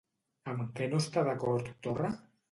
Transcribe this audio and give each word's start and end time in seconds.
Amb 0.53 0.71
què 0.79 0.87
no 0.93 1.01
està 1.01 1.23
d'acord 1.27 1.69
Torra? 1.89 2.11